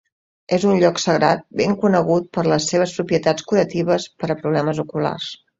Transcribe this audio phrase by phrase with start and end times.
[0.55, 5.33] És un lloc sagrat ben conegut per les seves propietats curatives per a problemes oculars.